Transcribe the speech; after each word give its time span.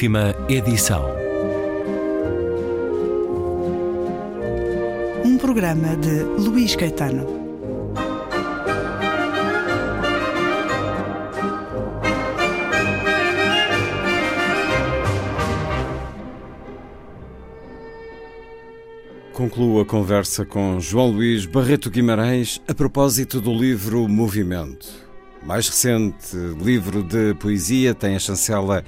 Última 0.00 0.34
edição. 0.48 1.04
Um 5.22 5.36
programa 5.36 5.94
de 5.94 6.22
Luís 6.42 6.74
Caetano. 6.74 7.26
Concluo 19.34 19.82
a 19.82 19.84
conversa 19.84 20.46
com 20.46 20.80
João 20.80 21.10
Luís 21.10 21.44
Barreto 21.44 21.90
Guimarães 21.90 22.58
a 22.66 22.72
propósito 22.72 23.38
do 23.38 23.52
livro 23.52 24.08
Movimento. 24.08 24.88
Mais 25.42 25.68
recente 25.68 26.34
livro 26.58 27.02
de 27.02 27.34
poesia 27.34 27.94
tem 27.94 28.16
a 28.16 28.18
chancela 28.18 28.82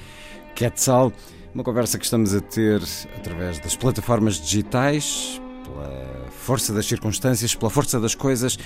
Quetzal, 0.54 1.12
uma 1.54 1.64
conversa 1.64 1.98
que 1.98 2.04
estamos 2.04 2.34
a 2.34 2.40
ter 2.40 2.80
através 3.16 3.58
das 3.58 3.76
plataformas 3.76 4.40
digitais, 4.40 5.40
pela 5.64 6.26
força 6.30 6.72
das 6.72 6.86
circunstâncias, 6.86 7.54
pela 7.54 7.70
força 7.70 8.00
das 8.00 8.14
coisas 8.14 8.58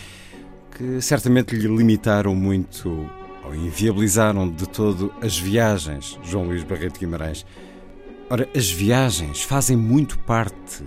que 0.77 1.01
certamente 1.01 1.57
lhe 1.57 1.69
limitaram 1.69 2.35
muito 2.35 3.11
ou 3.45 3.55
inviabilizaram 3.55 4.49
de 4.49 4.69
todo 4.69 5.13
as 5.23 5.39
viagens, 5.39 6.19
João 6.23 6.45
Luís 6.45 6.63
Barreto 6.65 6.99
Guimarães. 6.99 7.47
Ora, 8.29 8.49
as 8.55 8.71
viagens 8.71 9.43
fazem 9.43 9.77
muito 9.77 10.19
parte 10.19 10.83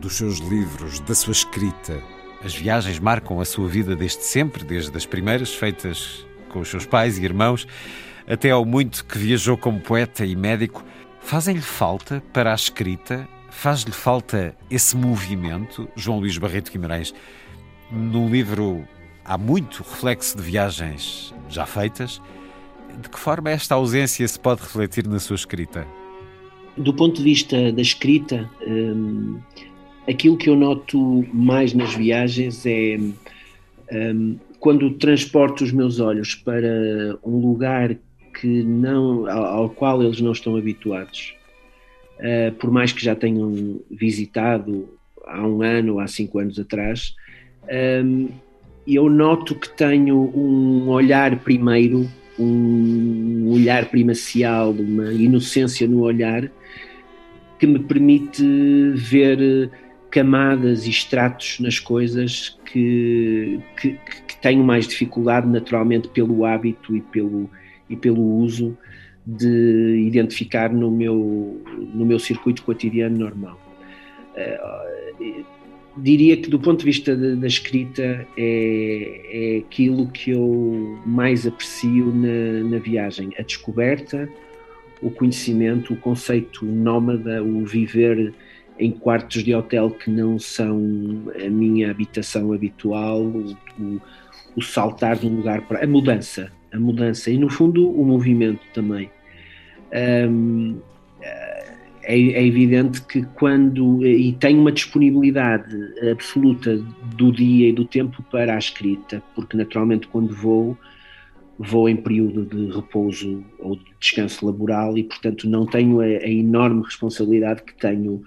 dos 0.00 0.14
seus 0.14 0.38
livros, 0.38 1.00
da 1.00 1.14
sua 1.14 1.32
escrita. 1.32 2.02
As 2.44 2.54
viagens 2.54 2.98
marcam 2.98 3.40
a 3.40 3.44
sua 3.44 3.66
vida 3.66 3.96
desde 3.96 4.22
sempre, 4.24 4.62
desde 4.64 4.96
as 4.96 5.06
primeiras 5.06 5.54
feitas 5.54 6.26
com 6.50 6.60
os 6.60 6.68
seus 6.68 6.84
pais 6.84 7.18
e 7.18 7.24
irmãos, 7.24 7.66
até 8.26 8.50
ao 8.50 8.64
muito 8.64 9.04
que 9.04 9.18
viajou 9.18 9.56
como 9.56 9.80
poeta 9.80 10.24
e 10.24 10.34
médico. 10.36 10.84
Fazem-lhe 11.20 11.60
falta 11.60 12.22
para 12.32 12.52
a 12.52 12.54
escrita? 12.54 13.28
Faz-lhe 13.50 13.92
falta 13.92 14.56
esse 14.70 14.96
movimento, 14.96 15.88
João 15.94 16.18
Luís 16.18 16.38
Barreto 16.38 16.72
Guimarães? 16.72 17.14
No 17.90 18.28
livro 18.28 18.86
há 19.24 19.36
muito 19.36 19.82
reflexo 19.82 20.36
de 20.36 20.42
viagens 20.42 21.34
já 21.48 21.66
feitas. 21.66 22.20
De 23.00 23.08
que 23.08 23.18
forma 23.18 23.50
esta 23.50 23.74
ausência 23.74 24.26
se 24.26 24.38
pode 24.38 24.62
refletir 24.62 25.06
na 25.06 25.18
sua 25.18 25.36
escrita? 25.36 25.86
Do 26.76 26.92
ponto 26.94 27.16
de 27.16 27.22
vista 27.22 27.72
da 27.72 27.82
escrita, 27.82 28.50
hum, 28.66 29.38
aquilo 30.08 30.36
que 30.36 30.48
eu 30.48 30.56
noto 30.56 31.26
mais 31.32 31.72
nas 31.74 31.94
viagens 31.94 32.64
é 32.66 32.98
hum, 33.92 34.36
quando 34.58 34.90
transporto 34.92 35.64
os 35.64 35.72
meus 35.72 36.00
olhos 36.00 36.34
para 36.34 37.18
um 37.24 37.38
lugar 37.38 37.96
que 38.42 38.64
não, 38.64 39.30
ao, 39.30 39.70
qual 39.70 40.02
eles 40.02 40.20
não 40.20 40.32
estão 40.32 40.56
habituados, 40.56 41.32
uh, 42.18 42.52
por 42.56 42.72
mais 42.72 42.90
que 42.90 43.00
já 43.00 43.14
tenham 43.14 43.80
visitado 43.88 44.88
há 45.24 45.46
um 45.46 45.62
ano 45.62 46.00
há 46.00 46.08
cinco 46.08 46.40
anos 46.40 46.58
atrás, 46.58 47.14
um, 48.04 48.28
eu 48.84 49.08
noto 49.08 49.54
que 49.54 49.68
tenho 49.68 50.16
um 50.36 50.88
olhar 50.88 51.38
primeiro, 51.38 52.10
um 52.36 53.48
olhar 53.52 53.88
primacial, 53.88 54.72
uma 54.72 55.12
inocência 55.12 55.86
no 55.86 56.00
olhar 56.00 56.50
que 57.60 57.66
me 57.68 57.78
permite 57.78 58.42
ver 58.96 59.70
camadas 60.10 60.84
e 60.84 60.90
estratos 60.90 61.60
nas 61.60 61.78
coisas 61.78 62.58
que, 62.64 63.60
que, 63.80 63.90
que, 64.26 64.36
tenho 64.42 64.64
mais 64.64 64.88
dificuldade 64.88 65.46
naturalmente 65.46 66.08
pelo 66.08 66.44
hábito 66.44 66.96
e 66.96 67.00
pelo, 67.00 67.48
e 67.92 67.96
pelo 67.96 68.22
uso 68.22 68.76
de 69.24 70.04
identificar 70.06 70.72
no 70.72 70.90
meu, 70.90 71.62
no 71.94 72.04
meu 72.04 72.18
circuito 72.18 72.62
cotidiano 72.62 73.16
normal. 73.18 73.60
Uh, 74.34 75.44
diria 75.96 76.36
que 76.36 76.48
do 76.48 76.58
ponto 76.58 76.80
de 76.80 76.84
vista 76.86 77.14
da, 77.14 77.34
da 77.34 77.46
escrita 77.46 78.26
é, 78.36 79.20
é 79.30 79.58
aquilo 79.58 80.08
que 80.08 80.30
eu 80.30 80.98
mais 81.04 81.46
aprecio 81.46 82.06
na, 82.06 82.70
na 82.70 82.78
viagem, 82.78 83.30
a 83.38 83.42
descoberta, 83.42 84.28
o 85.00 85.10
conhecimento, 85.10 85.92
o 85.92 85.96
conceito 85.96 86.64
nómada, 86.64 87.42
o 87.42 87.64
viver 87.64 88.32
em 88.78 88.90
quartos 88.90 89.44
de 89.44 89.54
hotel 89.54 89.90
que 89.90 90.10
não 90.10 90.38
são 90.38 91.22
a 91.44 91.48
minha 91.48 91.90
habitação 91.90 92.52
habitual, 92.52 93.22
o, 93.22 93.56
o, 93.78 94.00
o 94.56 94.62
saltar 94.62 95.16
de 95.16 95.26
um 95.26 95.36
lugar 95.36 95.62
para. 95.62 95.84
a 95.84 95.86
mudança, 95.86 96.50
a 96.72 96.78
mudança 96.78 97.30
e 97.30 97.38
no 97.38 97.48
fundo 97.48 97.88
o 97.90 98.04
movimento 98.04 98.62
também. 98.72 99.10
Um, 100.28 100.78
é, 101.20 101.62
é, 102.04 102.46
evidente 102.46 103.02
que 103.02 103.22
quando. 103.34 104.04
e 104.04 104.32
tenho 104.34 104.60
uma 104.60 104.72
disponibilidade 104.72 105.76
absoluta 106.10 106.76
do 107.16 107.30
dia 107.30 107.68
e 107.68 107.72
do 107.72 107.84
tempo 107.84 108.22
para 108.24 108.54
a 108.54 108.58
escrita, 108.58 109.22
porque 109.34 109.56
naturalmente 109.56 110.08
quando 110.08 110.34
vou 110.34 110.76
vou 111.58 111.88
em 111.88 111.96
período 111.96 112.44
de 112.44 112.74
repouso 112.74 113.44
ou 113.58 113.76
de 113.76 113.84
descanso 114.00 114.44
laboral 114.44 114.98
e, 114.98 115.04
portanto, 115.04 115.48
não 115.48 115.64
tenho 115.64 116.00
a, 116.00 116.04
a 116.04 116.28
enorme 116.28 116.82
responsabilidade 116.82 117.62
que 117.62 117.74
tenho 117.74 118.22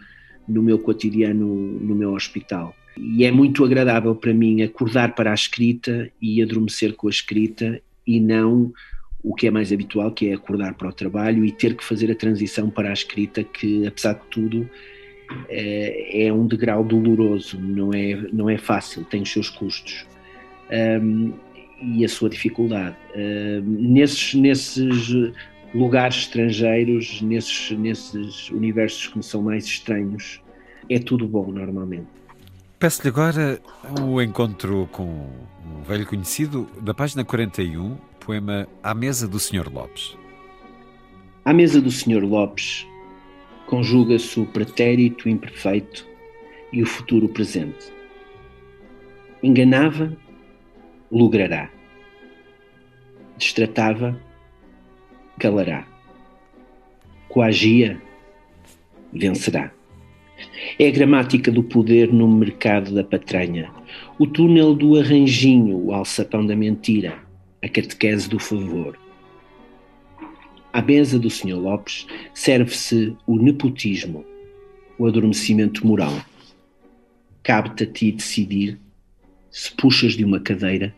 no 0.48 0.62
meu 0.62 0.80
cotidiano 0.80 1.46
no 1.46 1.96
meu 1.96 2.14
hospital. 2.14 2.74
E 2.98 3.26
é 3.26 3.32
muito 3.32 3.66
agradável 3.66 4.16
para 4.16 4.34
mim 4.34 4.62
acordar 4.62 5.16
para 5.16 5.32
a 5.32 5.34
escrita 5.34 6.10
e 6.22 6.42
adormecer 6.42 6.94
com 6.96 7.08
a 7.08 7.10
escrita 7.10 7.82
e 8.06 8.20
não 8.20 8.74
o 9.24 9.34
que 9.34 9.48
é 9.48 9.52
mais 9.52 9.72
habitual, 9.72 10.12
que 10.12 10.30
é 10.30 10.34
acordar 10.36 10.76
para 10.76 10.90
o 10.90 10.94
trabalho 10.94 11.44
e 11.44 11.52
ter 11.52 11.76
que 11.76 11.84
fazer 11.84 12.12
a 12.12 12.16
transição 12.16 12.70
para 12.70 12.90
a 12.90 12.94
escrita, 12.94 13.44
que 13.44 13.88
apesar 13.88 14.14
de 14.14 14.22
tudo 14.30 14.70
é, 15.50 16.28
é 16.28 16.34
um 16.34 16.46
degrau 16.46 16.84
doloroso, 16.84 17.60
não 17.60 17.92
é, 17.92 18.16
não 18.32 18.50
é 18.50 18.58
fácil, 18.58 19.04
tem 19.06 19.24
os 19.24 19.32
seus 19.32 19.50
custos. 19.50 20.06
Um, 20.72 21.34
e 21.82 22.06
a 22.06 22.10
sua 22.10 22.30
dificuldade. 22.30 22.96
Uh, 23.14 23.62
nesses, 23.62 24.34
nesses 24.34 25.14
lugares 25.74 26.18
estrangeiros, 26.18 27.22
nesses, 27.22 27.72
nesses 27.72 28.50
universos 28.50 29.08
que 29.08 29.18
me 29.18 29.24
são 29.24 29.42
mais 29.42 29.66
estranhos, 29.66 30.42
é 30.90 31.00
tudo 31.00 31.28
bom 31.28 31.52
normalmente. 31.52 32.08
Peço-lhe 32.86 33.10
agora 33.10 33.60
o 34.00 34.22
encontro 34.22 34.88
com 34.92 35.06
um 35.66 35.82
velho 35.88 36.06
conhecido 36.06 36.70
da 36.80 36.94
página 36.94 37.26
41, 37.26 37.96
poema 38.20 38.68
À 38.84 38.94
Mesa 38.94 39.28
do 39.28 39.40
Sr. 39.40 39.74
Lopes. 39.74 40.16
À 41.44 41.52
mesa 41.52 41.82
do 41.82 41.90
Sr. 41.90 42.24
Lopes 42.24 42.86
conjuga-se 43.66 44.40
o 44.40 44.46
pretérito 44.46 45.28
imperfeito 45.28 46.06
e 46.72 46.84
o 46.84 46.86
futuro 46.86 47.28
presente. 47.28 47.92
Enganava, 49.42 50.16
logrará. 51.12 51.72
Destratava, 53.36 54.16
calará. 55.40 55.88
Coagia, 57.30 58.00
vencerá. 59.12 59.72
É 60.78 60.88
a 60.88 60.92
gramática 60.92 61.52
do 61.52 61.64
poder 61.64 62.12
no 62.12 62.28
mercado 62.28 62.94
da 62.94 63.04
patranha, 63.04 63.72
o 64.20 64.28
túnel 64.28 64.74
do 64.74 64.98
arranjinho, 65.00 65.78
o 65.78 65.94
alçapão 65.94 66.46
da 66.46 66.56
mentira, 66.56 67.18
a 67.62 67.70
catequese 67.70 68.30
do 68.30 68.40
favor. 68.40 68.98
À 70.74 70.82
mesa 70.82 71.18
do 71.18 71.30
Sr. 71.30 71.56
Lopes 71.56 72.06
serve-se 72.34 73.16
o 73.26 73.38
nepotismo, 73.38 74.26
o 74.98 75.08
adormecimento 75.08 75.88
moral. 75.88 76.14
Cabe-te 77.44 77.84
a 77.84 77.88
ti 77.88 78.12
decidir 78.12 78.78
se 79.50 79.72
puxas 79.72 80.14
de 80.14 80.26
uma 80.26 80.40
cadeira 80.40 80.94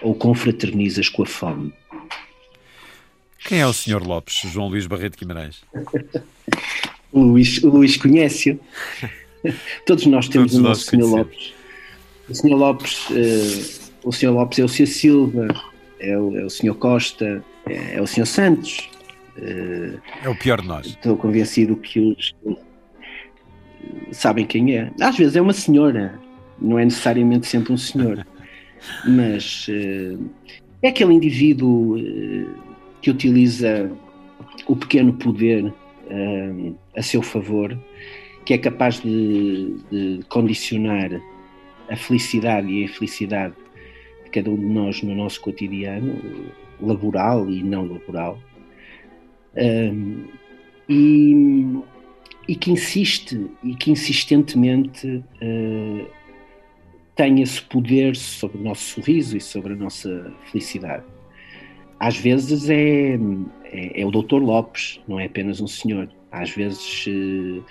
ou 0.00 0.14
confraternizas 0.14 1.08
com 1.08 1.22
a 1.22 1.26
fome. 1.26 1.72
Quem 3.44 3.60
é 3.60 3.66
o 3.66 3.72
Sr. 3.72 4.02
Lopes, 4.02 4.40
João 4.50 4.68
Luís 4.68 4.86
Barreto 4.86 5.18
Guimarães? 5.18 5.62
o 7.12 7.20
Luís, 7.20 7.62
o 7.62 7.68
Luís 7.68 7.96
conhece-o. 7.96 8.58
Todos 9.86 10.06
nós 10.06 10.28
temos 10.28 10.52
Todos 10.52 10.64
o 10.64 10.68
nosso 10.68 10.90
Sr. 10.90 11.04
Lopes. 11.04 11.54
O 12.28 12.34
Sr. 12.34 12.54
Lopes, 12.54 13.08
uh, 13.10 14.08
o 14.08 14.12
Sr. 14.12 14.30
Lopes 14.30 14.58
é 14.58 14.64
o 14.64 14.68
Sr. 14.68 14.86
Silva, 14.86 15.48
é 16.00 16.18
o, 16.18 16.36
é 16.36 16.44
o 16.44 16.50
Sr. 16.50 16.74
Costa, 16.74 17.44
é, 17.66 17.96
é, 17.96 18.02
o 18.02 18.06
Sr. 18.06 18.26
Santos. 18.26 18.90
Uh, 19.36 20.00
é 20.22 20.28
o 20.28 20.36
pior 20.36 20.60
de 20.60 20.68
nós. 20.68 20.86
Estou 20.86 21.16
convencido 21.16 21.76
que 21.76 22.00
os 22.00 22.34
sabem 24.12 24.46
quem 24.46 24.76
é. 24.76 24.90
Às 25.00 25.16
vezes 25.16 25.36
é 25.36 25.40
uma 25.40 25.52
senhora, 25.52 26.18
não 26.60 26.78
é 26.78 26.84
necessariamente 26.84 27.46
sempre 27.46 27.72
um 27.72 27.76
senhor, 27.76 28.24
mas 29.04 29.66
uh, 29.68 30.30
é 30.82 30.88
aquele 30.88 31.14
indivíduo 31.14 31.96
que 33.00 33.10
utiliza 33.10 33.90
o 34.66 34.76
pequeno 34.76 35.12
poder 35.14 35.72
uh, 36.12 36.78
a 36.96 37.02
seu 37.02 37.22
favor, 37.22 37.76
que 38.44 38.54
é 38.54 38.58
capaz 38.58 39.00
de, 39.00 39.76
de, 39.90 40.20
condicionar 40.28 41.10
a 41.88 41.96
felicidade 41.96 42.68
e 42.68 42.82
a 42.82 42.84
infelicidade 42.84 43.54
de 44.24 44.30
cada 44.30 44.50
um 44.50 44.56
de 44.56 44.66
nós 44.66 45.02
no 45.02 45.14
nosso 45.14 45.40
cotidiano, 45.40 46.18
laboral 46.80 47.48
e 47.48 47.62
não 47.62 47.86
laboral. 47.86 48.38
Um, 49.56 50.24
e, 50.88 51.78
e 52.48 52.56
que 52.56 52.70
insiste 52.70 53.50
e 53.62 53.74
que 53.74 53.90
insistentemente 53.90 55.06
uh, 55.06 56.06
tem 57.14 57.40
esse 57.42 57.62
poder 57.62 58.16
sobre 58.16 58.58
o 58.58 58.64
nosso 58.64 58.82
sorriso 58.94 59.36
e 59.36 59.40
sobre 59.40 59.74
a 59.74 59.76
nossa 59.76 60.32
felicidade. 60.50 61.04
Às 62.02 62.16
vezes 62.16 62.68
é, 62.68 63.14
é, 63.62 64.00
é 64.00 64.04
o 64.04 64.10
Dr. 64.10 64.38
Lopes, 64.42 65.00
não 65.06 65.20
é 65.20 65.26
apenas 65.26 65.60
um 65.60 65.68
senhor. 65.68 66.08
Às 66.32 66.50
vezes, 66.50 67.06
uh, 67.06 67.64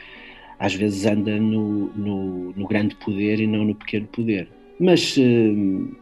às 0.58 0.74
vezes 0.74 1.06
anda 1.06 1.38
no, 1.38 1.88
no, 1.88 2.54
no, 2.54 2.66
grande 2.66 2.96
poder 2.96 3.42
e 3.42 3.46
não 3.46 3.66
no 3.66 3.76
pequeno 3.76 4.08
poder. 4.08 4.48
Mas 4.80 5.18
uh, 5.18 5.98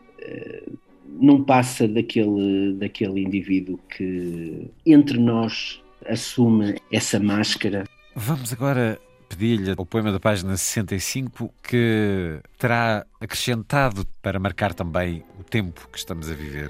não 1.19 1.43
passa 1.43 1.87
daquele, 1.87 2.73
daquele 2.73 3.23
indivíduo 3.23 3.79
que 3.89 4.69
entre 4.85 5.17
nós 5.17 5.81
assume 6.07 6.75
essa 6.91 7.19
máscara. 7.19 7.85
Vamos 8.15 8.53
agora 8.53 8.99
pedir-lhe 9.27 9.73
o 9.75 9.85
poema 9.87 10.11
da 10.11 10.19
página 10.19 10.55
65 10.55 11.51
que 11.63 12.39
terá 12.59 13.07
acrescentado 13.19 14.05
para 14.21 14.37
marcar 14.39 14.75
também 14.75 15.23
o 15.39 15.43
tempo 15.43 15.89
que 15.91 15.97
estamos 15.97 16.29
a 16.29 16.35
viver. 16.35 16.69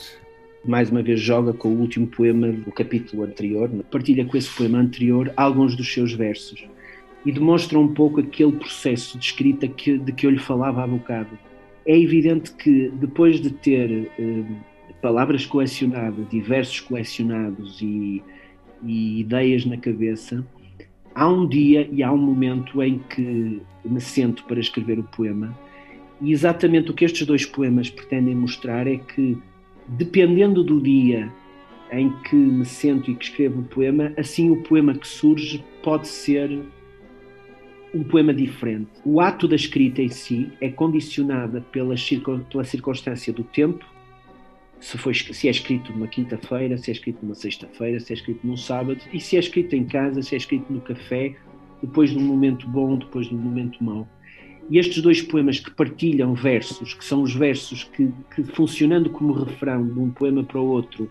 Mais 0.65 0.89
uma 0.89 1.01
vez 1.01 1.21
joga 1.21 1.53
com 1.53 1.69
o 1.69 1.79
último 1.79 2.07
poema 2.07 2.51
do 2.51 2.71
capítulo 2.71 3.23
anterior, 3.23 3.69
partilha 3.89 4.25
com 4.25 4.35
esse 4.35 4.49
poema 4.49 4.79
anterior 4.79 5.31
alguns 5.37 5.75
dos 5.75 5.91
seus 5.91 6.13
versos 6.13 6.65
e 7.25 7.31
demonstra 7.31 7.79
um 7.79 7.93
pouco 7.93 8.19
aquele 8.19 8.53
processo 8.53 9.17
de 9.17 9.25
escrita 9.25 9.67
que, 9.67 9.97
de 9.97 10.11
que 10.11 10.25
eu 10.25 10.31
lhe 10.31 10.39
falava 10.39 10.83
há 10.83 10.87
bocado. 10.87 11.37
É 11.85 11.97
evidente 11.97 12.51
que 12.51 12.89
depois 12.95 13.39
de 13.39 13.51
ter 13.51 14.11
eh, 14.19 14.43
palavras 15.01 15.45
colecionadas, 15.45 16.27
diversos 16.29 16.81
colecionados 16.81 17.81
e, 17.81 18.21
e 18.83 19.21
ideias 19.21 19.65
na 19.65 19.77
cabeça, 19.77 20.45
há 21.15 21.27
um 21.27 21.47
dia 21.47 21.87
e 21.91 22.03
há 22.03 22.11
um 22.11 22.17
momento 22.17 22.83
em 22.83 22.99
que 22.99 23.61
me 23.83 24.01
sento 24.01 24.43
para 24.43 24.59
escrever 24.59 24.99
o 24.99 25.03
poema 25.03 25.57
e 26.21 26.31
exatamente 26.31 26.91
o 26.91 26.93
que 26.93 27.05
estes 27.05 27.25
dois 27.25 27.45
poemas 27.45 27.89
pretendem 27.89 28.35
mostrar 28.35 28.87
é 28.87 28.97
que 28.97 29.37
dependendo 29.89 30.63
do 30.63 30.79
dia 30.81 31.31
em 31.91 32.09
que 32.23 32.35
me 32.35 32.65
sento 32.65 33.09
e 33.09 33.15
que 33.15 33.25
escrevo 33.25 33.61
o 33.61 33.63
poema, 33.63 34.13
assim 34.17 34.51
o 34.51 34.57
poema 34.57 34.93
que 34.93 35.07
surge 35.07 35.63
pode 35.83 36.07
ser 36.07 36.61
um 37.93 38.03
poema 38.03 38.33
diferente. 38.33 38.89
O 39.03 39.19
ato 39.19 39.47
da 39.47 39.55
escrita 39.55 40.01
em 40.01 40.09
si 40.09 40.51
é 40.61 40.69
condicionada 40.69 41.61
pela, 41.71 41.95
pela 42.51 42.63
circunstância 42.63 43.33
do 43.33 43.43
tempo, 43.43 43.83
se, 44.79 44.97
foi, 44.97 45.13
se 45.13 45.47
é 45.47 45.51
escrito 45.51 45.91
numa 45.91 46.07
quinta-feira, 46.07 46.77
se 46.77 46.91
é 46.91 46.93
escrito 46.93 47.19
numa 47.23 47.35
sexta-feira, 47.35 47.99
se 47.99 48.13
é 48.13 48.15
escrito 48.15 48.45
num 48.45 48.55
sábado, 48.55 49.01
e 49.11 49.19
se 49.19 49.35
é 49.35 49.39
escrito 49.39 49.75
em 49.75 49.85
casa, 49.85 50.21
se 50.21 50.35
é 50.35 50.37
escrito 50.37 50.71
no 50.71 50.79
café, 50.81 51.35
depois 51.81 52.11
de 52.11 52.17
um 52.17 52.21
momento 52.21 52.67
bom, 52.67 52.97
depois 52.97 53.27
de 53.27 53.35
um 53.35 53.39
momento 53.39 53.83
mau. 53.83 54.07
E 54.69 54.77
estes 54.77 55.01
dois 55.01 55.21
poemas 55.21 55.59
que 55.59 55.71
partilham 55.71 56.33
versos, 56.33 56.93
que 56.93 57.03
são 57.03 57.23
os 57.23 57.33
versos 57.33 57.83
que, 57.83 58.11
que 58.35 58.43
funcionando 58.43 59.09
como 59.09 59.33
refrão 59.33 59.87
de 59.87 59.99
um 59.99 60.11
poema 60.11 60.43
para 60.43 60.59
o 60.59 60.67
outro, 60.67 61.09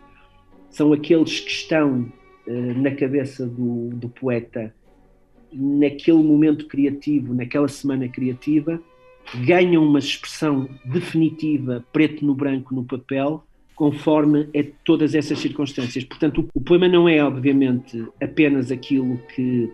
são 0.70 0.93
aqueles 0.93 1.40
que 1.40 1.50
estão 1.50 2.12
uh, 2.46 2.81
na 2.81 2.93
cabeça 2.93 3.46
do, 3.46 3.90
do 3.90 4.08
poeta 4.08 4.72
naquele 5.52 6.22
momento 6.22 6.66
criativo, 6.66 7.34
naquela 7.34 7.69
semana 7.69 8.08
criativa, 8.08 8.81
ganham 9.44 9.84
uma 9.84 9.99
expressão 9.99 10.69
definitiva, 10.84 11.84
preto 11.93 12.25
no 12.25 12.34
branco 12.34 12.75
no 12.75 12.84
papel, 12.84 13.44
conforme 13.75 14.49
é 14.52 14.64
todas 14.84 15.14
essas 15.14 15.38
circunstâncias. 15.38 16.05
Portanto, 16.05 16.49
o, 16.55 16.60
poema 16.60 16.88
não 16.88 17.08
é, 17.08 17.22
obviamente, 17.22 18.05
apenas 18.20 18.72
aquilo 18.72 19.19
que, 19.34 19.70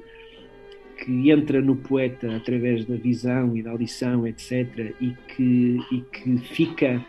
que 1.04 1.30
entra 1.30 1.60
no 1.60 1.76
poeta 1.76 2.34
através 2.34 2.86
da 2.86 2.96
visão 2.96 3.54
e 3.54 3.62
da 3.62 3.72
audição, 3.72 4.26
etc., 4.26 4.94
e 4.98 5.14
que, 5.28 5.78
e 5.92 6.00
que 6.00 6.38
fica 6.38 7.04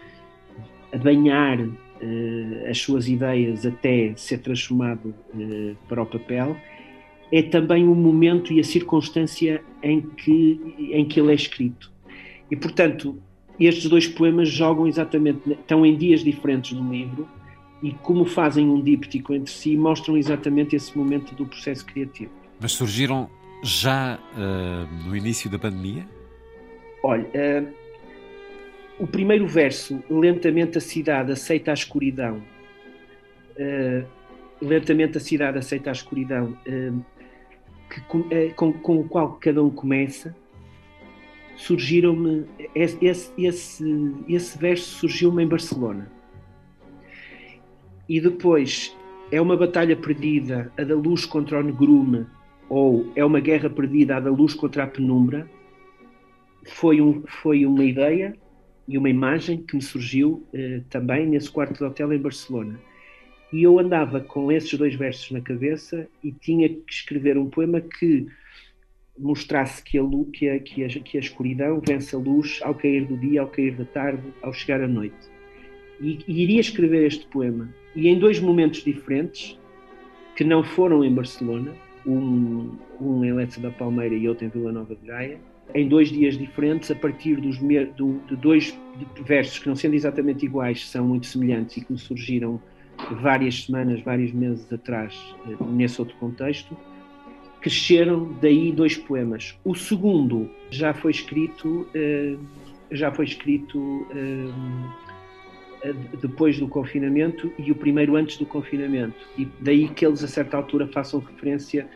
a 0.92 0.98
banhar 0.98 1.62
uh, 1.62 2.70
as 2.70 2.78
suas 2.78 3.08
ideias 3.08 3.66
até 3.66 4.14
ser 4.18 4.40
transformado 4.40 5.16
uh, 5.34 5.78
para 5.88 6.02
o 6.02 6.06
papel, 6.06 6.58
é 7.32 7.42
também 7.42 7.88
o 7.88 7.96
momento 7.96 8.52
e 8.52 8.60
a 8.60 8.64
circunstância 8.66 9.64
em 9.82 10.02
que, 10.02 10.60
em 10.92 11.06
que 11.06 11.20
ele 11.20 11.32
é 11.32 11.36
escrito. 11.36 11.90
E, 12.52 12.56
portanto, 12.56 13.18
estes 13.58 13.90
dois 13.90 14.08
poemas 14.08 14.50
jogam 14.50 14.88
exatamente, 14.88 15.54
estão 15.54 15.86
em 15.86 15.96
dias 15.96 16.22
diferentes 16.22 16.74
do 16.74 16.92
livro 16.92 17.28
e 17.82 17.92
como 17.92 18.26
fazem 18.26 18.68
um 18.68 18.82
díptico 18.82 19.34
entre 19.34 19.52
si, 19.52 19.78
mostram 19.78 20.18
exatamente 20.18 20.76
esse 20.76 20.98
momento 20.98 21.34
do 21.34 21.46
processo 21.46 21.86
criativo. 21.86 22.32
Mas 22.60 22.74
surgiram 22.74 23.30
já 23.66 24.20
uh, 24.38 25.08
no 25.08 25.16
início 25.16 25.50
da 25.50 25.58
pandemia? 25.58 26.06
Olha, 27.04 27.26
uh, 27.26 27.74
o 29.00 29.08
primeiro 29.08 29.48
verso, 29.48 30.04
lentamente 30.10 30.78
a 30.78 30.82
cidade 30.82 31.32
aceita 31.32 31.72
a 31.72 31.74
escuridão, 31.74 32.42
uh, 33.58 34.06
lentamente 34.62 35.18
a 35.18 35.20
cidade 35.20 35.58
aceita 35.58 35.90
a 35.90 35.94
escuridão, 35.94 36.58
que, 37.90 38.02
com, 38.56 38.72
com 38.74 39.00
o 39.00 39.04
qual 39.08 39.34
cada 39.34 39.62
um 39.62 39.70
começa, 39.70 40.36
surgiram-me. 41.56 42.46
Esse, 42.74 43.28
esse, 43.38 44.16
esse 44.28 44.58
verso 44.58 44.86
surgiu-me 45.00 45.44
em 45.44 45.48
Barcelona. 45.48 46.12
E 48.08 48.22
depois 48.22 48.96
é 49.32 49.42
uma 49.42 49.58
batalha 49.58 49.96
perdida, 49.96 50.72
a 50.78 50.84
da 50.84 50.96
luz 50.96 51.26
contra 51.26 51.60
o 51.60 51.64
negrume, 51.64 52.26
ou 52.70 53.12
é 53.16 53.24
uma 53.24 53.40
guerra 53.40 53.70
perdida, 53.70 54.20
da 54.20 54.30
luz 54.30 54.54
contra 54.54 54.84
a 54.84 54.88
penumbra. 54.88 55.50
Foi, 56.66 57.00
um, 57.00 57.24
foi 57.28 57.66
uma 57.66 57.84
ideia 57.84 58.36
e 58.88 58.98
uma 58.98 59.10
imagem 59.10 59.58
que 59.58 59.76
me 59.76 59.82
surgiu 59.82 60.46
eh, 60.54 60.82
também 60.90 61.28
nesse 61.28 61.50
quarto 61.50 61.78
de 61.78 61.84
hotel 61.84 62.14
em 62.14 62.20
Barcelona. 62.20 62.80
E 63.54 63.64
eu 63.64 63.80
andava 63.80 64.20
com 64.20 64.52
esses 64.52 64.74
dois 64.74 64.96
versos 64.96 65.32
na 65.32 65.42
cabeça 65.42 66.08
e 66.24 66.32
tinha 66.32 66.68
que 66.68 66.92
escrever 66.92 67.38
um 67.38 67.50
poema 67.50 67.82
que 67.82 68.28
mostrasse 69.18 69.82
que 69.82 69.98
a, 69.98 70.04
luz, 70.04 70.28
que, 70.34 70.50
a, 70.50 70.60
que, 70.60 70.84
a, 70.84 70.88
que 70.90 71.18
a 71.18 71.20
escuridão 71.22 71.82
vence 71.86 72.16
a 72.16 72.20
luz 72.20 72.60
ao 72.64 72.76
cair 72.76 73.06
do 73.06 73.18
dia, 73.18 73.42
ao 73.42 73.48
cair 73.48 73.76
da 73.76 73.86
tarde, 73.86 74.24
ao 74.42 74.52
chegar 74.52 74.82
à 74.82 74.88
noite. 74.88 75.16
E, 76.02 76.20
e, 76.28 76.44
iria 76.44 76.60
escrever 76.60 77.06
este 77.06 77.26
poema. 77.28 77.74
E 77.96 78.08
em 78.08 78.20
dois 78.20 78.40
momentos 78.40 78.84
diferentes, 78.84 79.58
que 80.36 80.44
não 80.44 80.64
foram 80.64 81.04
em 81.04 81.14
Barcelona, 81.14 81.74
um, 82.06 82.72
um 83.00 83.24
em 83.24 83.34
Leça 83.34 83.60
da 83.60 83.72
Palmeira 83.72 84.16
e 84.16 84.28
outro 84.28 84.46
em 84.46 84.50
Vila 84.50 84.72
Nova 84.72 84.96
de 84.96 85.08
Gaia, 85.08 85.40
em 85.74 85.88
dois 85.88 86.10
dias 86.10 86.38
diferentes, 86.38 86.92
a 86.92 86.96
partir 86.96 87.36
dos, 87.38 87.58
do, 87.96 88.20
de 88.28 88.36
dois 88.36 88.78
versos 89.26 89.60
que, 89.60 89.68
não 89.68 89.76
sendo 89.76 89.96
exatamente 89.96 90.46
iguais, 90.46 90.88
são 90.88 91.06
muito 91.08 91.26
semelhantes 91.26 91.78
e 91.78 91.86
que 91.86 91.98
surgiram 91.98 92.62
várias 93.20 93.64
semanas, 93.64 94.02
vários 94.02 94.32
meses 94.32 94.72
atrás, 94.72 95.14
eh, 95.48 95.56
nesse 95.68 96.00
outro 96.00 96.16
contexto, 96.18 96.78
cresceram 97.60 98.32
daí 98.42 98.72
dois 98.72 98.96
poemas. 98.96 99.58
O 99.66 99.74
segundo 99.74 100.50
já 100.70 100.94
foi 100.94 101.12
escrito, 101.12 101.88
uh, 101.96 102.40
já 102.92 103.12
foi 103.12 103.26
escrito 103.26 103.80
uh, 103.80 104.94
depois 106.22 106.60
do 106.60 106.68
confinamento 106.68 107.52
e 107.58 107.72
o 107.72 107.76
primeiro 107.76 108.16
antes 108.16 108.38
do 108.38 108.46
confinamento. 108.46 109.16
E 109.38 109.48
daí 109.60 109.88
que 109.90 110.06
eles 110.06 110.24
a 110.24 110.28
certa 110.28 110.58
altura 110.58 110.88
façam 110.88 111.20
referência 111.20 111.88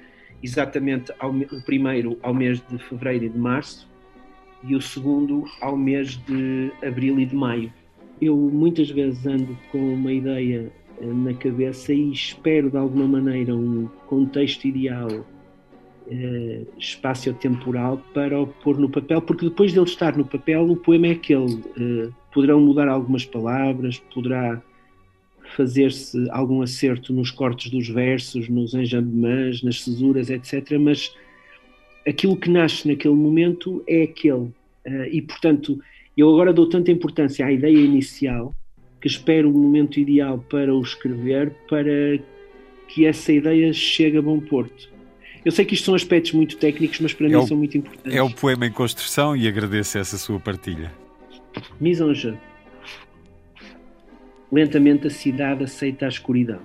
exatamente 0.41 1.11
ao 1.19 1.31
o 1.31 1.61
primeiro 1.65 2.17
ao 2.21 2.33
mês 2.33 2.61
de 2.69 2.77
fevereiro 2.77 3.25
e 3.25 3.29
de 3.29 3.37
março 3.37 3.89
e 4.63 4.75
o 4.75 4.81
segundo 4.81 5.45
ao 5.61 5.77
mês 5.77 6.17
de 6.25 6.71
abril 6.83 7.19
e 7.19 7.25
de 7.25 7.35
maio. 7.35 7.73
Eu 8.21 8.35
muitas 8.35 8.89
vezes 8.89 9.25
ando 9.25 9.57
com 9.71 9.93
uma 9.93 10.11
ideia 10.11 10.71
na 11.01 11.33
cabeça 11.33 11.93
e 11.93 12.11
espero 12.11 12.69
de 12.69 12.77
alguma 12.77 13.07
maneira 13.07 13.55
um 13.55 13.87
contexto 14.07 14.65
ideal 14.65 15.09
uh, 15.09 16.67
espaço-temporal 16.77 18.01
para 18.13 18.39
o 18.39 18.47
pôr 18.47 18.77
no 18.77 18.89
papel, 18.89 19.21
porque 19.21 19.45
depois 19.45 19.71
dele 19.71 19.85
estar 19.85 20.17
no 20.17 20.25
papel, 20.25 20.69
o 20.69 20.75
poema 20.75 21.07
é 21.07 21.11
aquele. 21.11 21.63
Uh, 21.77 22.13
poderão 22.33 22.59
mudar 22.59 22.87
algumas 22.87 23.25
palavras, 23.25 23.99
poderá 24.13 24.61
fazer-se 25.55 26.29
algum 26.29 26.61
acerto 26.61 27.11
nos 27.11 27.31
cortes 27.31 27.71
dos 27.71 27.87
versos, 27.87 28.47
nos 28.49 28.73
enjambemãs, 28.73 29.63
nas 29.63 29.81
cesuras, 29.81 30.29
etc. 30.29 30.77
Mas 30.79 31.13
aquilo 32.07 32.37
que 32.37 32.49
nasce 32.49 32.87
naquele 32.87 33.15
momento 33.15 33.83
é 33.87 34.03
aquele. 34.03 34.51
Uh, 34.85 35.05
e, 35.11 35.21
portanto, 35.21 35.79
eu 36.15 36.29
agora 36.29 36.53
dou 36.53 36.67
tanta 36.67 36.91
importância 36.91 37.45
à 37.45 37.51
ideia 37.51 37.77
inicial 37.77 38.53
que 39.01 39.07
espero 39.07 39.49
o 39.49 39.53
momento 39.53 39.99
ideal 39.99 40.43
para 40.49 40.73
o 40.73 40.81
escrever 40.81 41.51
para 41.69 42.19
que 42.87 43.05
essa 43.05 43.31
ideia 43.31 43.71
chegue 43.71 44.17
a 44.17 44.21
bom 44.21 44.39
porto. 44.39 44.89
Eu 45.45 45.51
sei 45.51 45.63
que 45.63 45.73
isto 45.73 45.85
são 45.85 45.95
aspectos 45.95 46.33
muito 46.33 46.57
técnicos, 46.57 46.99
mas 46.99 47.13
para 47.13 47.27
é 47.27 47.29
mim 47.29 47.35
o, 47.35 47.47
são 47.47 47.55
muito 47.55 47.77
importantes. 47.77 48.13
É 48.13 48.21
o 48.21 48.29
poema 48.29 48.67
em 48.67 48.71
construção 48.71 49.35
e 49.35 49.47
agradeço 49.47 49.97
essa 49.97 50.17
sua 50.17 50.39
partilha. 50.39 50.91
Misonja. 51.79 52.37
Lentamente 54.51 55.07
a 55.07 55.09
cidade 55.09 55.63
aceita 55.63 56.05
a 56.05 56.09
escuridão. 56.09 56.59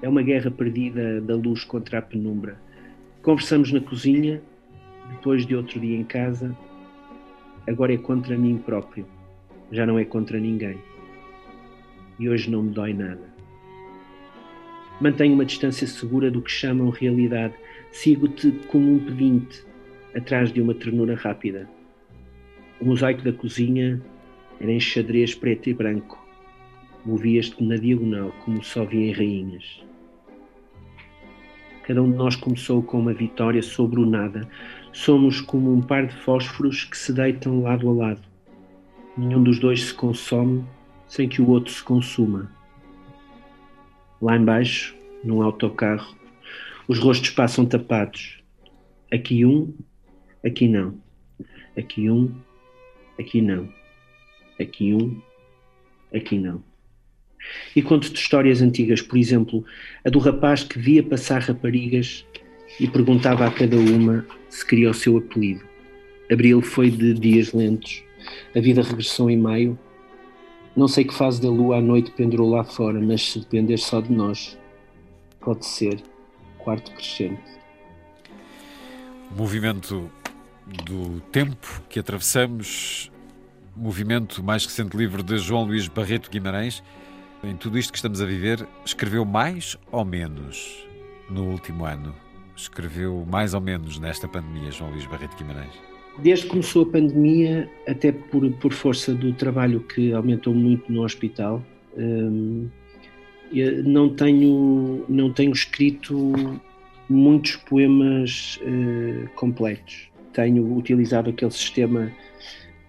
É 0.00 0.08
uma 0.08 0.22
guerra 0.22 0.50
perdida 0.50 1.20
da 1.20 1.36
luz 1.36 1.64
contra 1.64 1.98
a 1.98 2.02
penumbra. 2.02 2.60
Conversamos 3.22 3.70
na 3.70 3.80
cozinha, 3.80 4.42
depois 5.10 5.46
de 5.46 5.54
outro 5.54 5.78
dia 5.78 5.96
em 5.96 6.04
casa. 6.04 6.56
Agora 7.68 7.94
é 7.94 7.98
contra 7.98 8.36
mim 8.36 8.58
próprio, 8.58 9.06
já 9.70 9.86
não 9.86 9.98
é 9.98 10.04
contra 10.04 10.40
ninguém. 10.40 10.78
E 12.18 12.28
hoje 12.28 12.50
não 12.50 12.62
me 12.62 12.70
dói 12.70 12.92
nada. 12.92 13.32
Mantenho 15.00 15.34
uma 15.34 15.44
distância 15.44 15.86
segura 15.86 16.30
do 16.30 16.42
que 16.42 16.50
chamam 16.50 16.90
realidade. 16.90 17.54
Sigo-te 17.90 18.50
como 18.68 18.94
um 18.94 18.98
pedinte, 18.98 19.64
atrás 20.14 20.52
de 20.52 20.60
uma 20.60 20.74
ternura 20.74 21.14
rápida. 21.14 21.68
O 22.82 22.84
mosaico 22.84 23.22
da 23.22 23.32
cozinha 23.32 24.02
era 24.60 24.72
em 24.72 24.80
xadrez 24.80 25.36
preto 25.36 25.70
e 25.70 25.72
branco. 25.72 26.18
Movias-te 27.06 27.62
na 27.62 27.76
diagonal, 27.76 28.32
como 28.44 28.60
só 28.60 28.84
via 28.84 29.06
em 29.06 29.12
rainhas. 29.12 29.84
Cada 31.84 32.02
um 32.02 32.10
de 32.10 32.16
nós 32.16 32.34
começou 32.34 32.82
com 32.82 32.98
uma 32.98 33.14
vitória 33.14 33.62
sobre 33.62 34.00
o 34.00 34.04
nada. 34.04 34.48
Somos 34.92 35.40
como 35.40 35.72
um 35.72 35.80
par 35.80 36.08
de 36.08 36.16
fósforos 36.22 36.82
que 36.82 36.98
se 36.98 37.12
deitam 37.12 37.62
lado 37.62 37.88
a 37.88 37.92
lado. 37.92 38.22
Nenhum 39.16 39.44
dos 39.44 39.60
dois 39.60 39.84
se 39.84 39.94
consome 39.94 40.64
sem 41.06 41.28
que 41.28 41.40
o 41.40 41.50
outro 41.50 41.72
se 41.72 41.84
consuma. 41.84 42.50
Lá 44.20 44.36
embaixo, 44.36 44.92
num 45.22 45.40
autocarro, 45.40 46.16
os 46.88 46.98
rostos 46.98 47.30
passam 47.30 47.64
tapados. 47.64 48.42
Aqui 49.12 49.46
um, 49.46 49.72
aqui 50.44 50.66
não. 50.66 50.98
Aqui 51.76 52.10
um, 52.10 52.34
aqui 53.22 53.40
não. 53.40 53.68
Aqui 54.60 54.94
um, 54.94 55.20
aqui 56.14 56.38
não. 56.38 56.62
E 57.74 57.82
conto-te 57.82 58.20
histórias 58.20 58.60
antigas, 58.60 59.00
por 59.00 59.18
exemplo, 59.18 59.64
a 60.04 60.10
do 60.10 60.18
rapaz 60.18 60.62
que 60.62 60.78
via 60.78 61.02
passar 61.02 61.40
raparigas 61.40 62.24
e 62.78 62.86
perguntava 62.86 63.46
a 63.46 63.50
cada 63.50 63.76
uma 63.76 64.26
se 64.48 64.66
queria 64.66 64.90
o 64.90 64.94
seu 64.94 65.16
apelido. 65.16 65.62
Abril 66.30 66.62
foi 66.62 66.90
de 66.90 67.14
dias 67.14 67.52
lentos. 67.52 68.02
A 68.54 68.60
vida 68.60 68.82
regressou 68.82 69.28
em 69.28 69.36
maio. 69.36 69.78
Não 70.76 70.88
sei 70.88 71.04
que 71.04 71.12
fase 71.12 71.40
da 71.40 71.50
lua 71.50 71.78
à 71.78 71.80
noite 71.80 72.10
pendurou 72.12 72.50
lá 72.50 72.64
fora, 72.64 73.00
mas 73.00 73.32
se 73.32 73.40
depender 73.40 73.76
só 73.76 74.00
de 74.00 74.12
nós, 74.12 74.58
pode 75.40 75.66
ser 75.66 76.00
quarto 76.58 76.92
crescente. 76.92 77.42
O 79.30 79.34
movimento 79.34 80.10
do 80.66 81.20
tempo 81.32 81.82
que 81.88 81.98
atravessamos, 81.98 83.10
movimento 83.76 84.42
mais 84.42 84.64
recente 84.64 84.96
livro 84.96 85.22
de 85.22 85.38
João 85.38 85.64
Luís 85.64 85.88
Barreto 85.88 86.30
Guimarães, 86.30 86.82
em 87.42 87.56
tudo 87.56 87.78
isto 87.78 87.92
que 87.92 87.98
estamos 87.98 88.20
a 88.20 88.26
viver, 88.26 88.66
escreveu 88.84 89.24
mais 89.24 89.76
ou 89.90 90.04
menos 90.04 90.86
no 91.28 91.50
último 91.50 91.84
ano? 91.84 92.14
Escreveu 92.56 93.26
mais 93.28 93.54
ou 93.54 93.60
menos 93.60 93.98
nesta 93.98 94.28
pandemia, 94.28 94.70
João 94.70 94.90
Luís 94.90 95.06
Barreto 95.06 95.36
Guimarães? 95.36 95.72
Desde 96.18 96.44
que 96.44 96.50
começou 96.50 96.82
a 96.82 96.86
pandemia, 96.86 97.68
até 97.88 98.12
por, 98.12 98.48
por 98.52 98.72
força 98.72 99.14
do 99.14 99.32
trabalho 99.32 99.80
que 99.80 100.12
aumentou 100.12 100.54
muito 100.54 100.92
no 100.92 101.02
hospital, 101.02 101.64
hum, 101.96 102.68
não 103.84 104.10
tenho, 104.10 105.04
não 105.08 105.32
tenho 105.32 105.52
escrito 105.52 106.60
muitos 107.08 107.56
poemas 107.56 108.58
uh, 108.62 109.28
completos. 109.34 110.11
Tenho 110.32 110.76
utilizado 110.76 111.30
aquele 111.30 111.50
sistema 111.50 112.12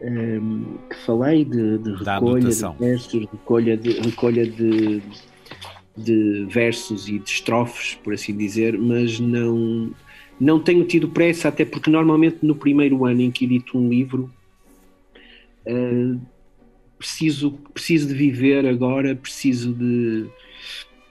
um, 0.03 0.77
que 0.89 0.95
falei 1.05 1.45
de, 1.45 1.77
de 1.77 1.95
recolha 1.95 2.49
de 2.49 2.79
versos, 2.79 3.25
recolha 3.31 3.77
de, 3.77 3.91
recolha 4.01 4.45
de, 4.45 5.01
de 5.95 6.45
versos 6.49 7.07
e 7.07 7.19
de 7.19 7.29
estrofes, 7.29 7.95
por 7.95 8.13
assim 8.13 8.35
dizer, 8.35 8.77
mas 8.77 9.19
não, 9.19 9.91
não 10.39 10.59
tenho 10.59 10.85
tido 10.85 11.07
pressa, 11.07 11.47
até 11.47 11.63
porque 11.63 11.89
normalmente 11.89 12.37
no 12.41 12.55
primeiro 12.55 13.05
ano 13.05 13.21
em 13.21 13.31
que 13.31 13.45
edito 13.45 13.77
um 13.77 13.89
livro 13.89 14.29
uh, 15.65 16.19
preciso, 16.97 17.51
preciso 17.73 18.07
de 18.07 18.13
viver 18.13 18.65
agora, 18.65 19.15
preciso 19.15 19.73
de, 19.73 20.25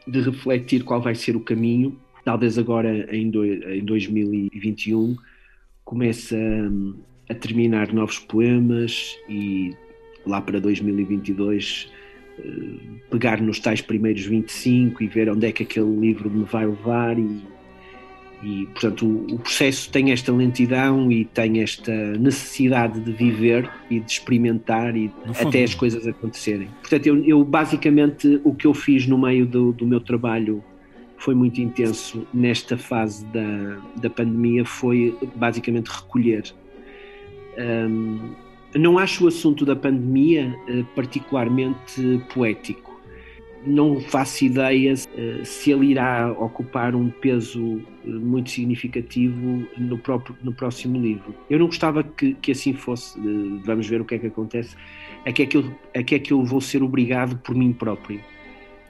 de 0.07 0.21
refletir 0.21 0.85
qual 0.85 1.01
vai 1.01 1.15
ser 1.15 1.37
o 1.37 1.41
caminho. 1.41 1.99
Talvez 2.25 2.57
agora 2.57 3.15
em, 3.15 3.31
do, 3.31 3.45
em 3.45 3.85
2021 3.85 5.17
comece 5.85 6.35
a, 6.37 7.33
a 7.33 7.35
terminar 7.35 7.93
novos 7.93 8.19
poemas 8.19 9.17
e 9.29 9.75
lá 10.27 10.41
para 10.41 10.61
2022 10.61 11.91
eh, 12.39 12.43
pegar 13.11 13.41
nos 13.41 13.59
tais 13.59 13.81
primeiros 13.81 14.25
25 14.25 15.03
e 15.03 15.07
ver 15.07 15.29
onde 15.29 15.47
é 15.47 15.53
que 15.53 15.63
aquele 15.63 15.95
livro 15.97 16.31
me 16.31 16.45
vai 16.45 16.67
levar 16.67 17.19
e, 17.19 17.43
e 18.43 18.67
portanto 18.67 19.07
o, 19.07 19.35
o, 19.35 19.39
processo 19.39 19.91
tem 19.91 20.13
esta 20.13 20.33
lentidão 20.33 21.11
e 21.13 21.25
tem 21.25 21.61
esta 21.61 21.93
necessidade 22.19 23.01
de 23.01 23.13
viver 23.13 23.71
e 23.91 24.01
de 24.01 24.11
experimentar 24.11 24.97
e 24.97 25.11
até 25.41 25.63
as 25.65 25.75
coisas 25.75 26.07
acontecerem. 26.07 26.69
Portanto 26.81 27.07
eu, 27.07 27.25
eu, 27.25 27.45
basicamente 27.45 28.41
o 28.45 28.55
que 28.55 28.67
eu 28.67 28.73
fiz 28.73 29.07
no 29.07 29.19
meio 29.19 29.45
do, 29.45 29.73
do 29.73 29.87
meu 29.87 30.01
trabalho 30.01 30.65
foi 31.23 31.37
muito 31.37 31.61
intenso 31.61 32.27
nesta 32.35 32.77
fase 32.77 33.25
da, 33.27 33.79
da 33.97 34.11
pandemia 34.11 34.65
foi 34.65 35.17
basicamente 35.37 35.87
recolher. 35.87 36.53
Um, 37.57 38.35
não 38.75 38.99
acho 38.99 39.25
o 39.25 39.29
assunto 39.29 39.65
da 39.65 39.77
pandemia 39.77 40.53
uh, 40.69 40.85
particularmente 40.97 42.21
poético. 42.35 42.91
Não 43.65 44.01
faço 44.01 44.45
ideia 44.45 44.95
uh, 44.95 45.45
se 45.45 45.71
ele 45.71 45.93
irá 45.93 46.33
ocupar 46.33 46.97
um 46.97 47.09
peso 47.09 47.63
uh, 47.65 47.85
muito 48.05 48.51
significativo 48.51 49.65
no, 49.79 49.99
próprio, 49.99 50.37
no 50.43 50.53
próximo 50.53 50.99
livro. 50.99 51.33
Eu 51.49 51.61
não 51.61 51.67
gostava 51.67 52.03
que, 52.03 52.35
que 52.35 52.51
assim 52.51 52.73
fosse. 52.73 53.17
vamos 53.65 53.87
ver 53.87 54.01
o 54.01 54.05
que 54.05 54.17
é 54.17 54.19
que 54.19 54.27
acontece. 54.27 54.75
É 55.25 55.33
que 55.33 55.43
é 55.43 55.47
que, 55.47 55.57
eu, 55.57 55.73
é 55.95 56.03
que 56.03 56.17
é 56.17 56.19
que 56.19 56.33
eu 56.33 56.43
vou 56.43 56.61
ser 56.61 56.83
obrigado 56.83 57.37
por 57.39 57.55
mim 57.55 57.73
próprio. 57.73 58.21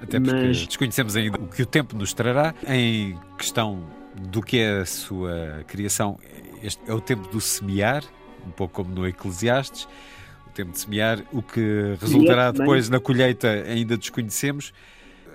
Até 0.02 0.18
porque 0.18 0.46
Mas... 0.48 0.66
desconhecemos 0.66 1.14
ainda 1.16 1.38
o 1.38 1.46
que 1.46 1.62
o 1.62 1.66
tempo 1.66 1.96
nos 1.96 2.12
trará. 2.12 2.54
Em 2.66 3.16
questão 3.38 3.88
do 4.30 4.42
que 4.42 4.58
é 4.58 4.80
a 4.80 4.86
sua 4.86 5.64
criação, 5.68 6.18
este 6.62 6.82
é 6.88 6.92
o 6.92 7.00
tempo 7.00 7.28
do 7.28 7.40
semear, 7.40 8.04
um 8.46 8.50
pouco 8.50 8.74
como 8.74 8.92
no 8.92 9.06
Eclesiastes, 9.06 9.88
o 10.46 10.50
tempo 10.50 10.72
de 10.72 10.80
semear, 10.80 11.24
o 11.32 11.40
que 11.40 11.96
resultará 12.00 12.50
depois 12.50 12.88
na 12.88 12.98
colheita 12.98 13.48
ainda 13.48 13.96
desconhecemos. 13.96 14.72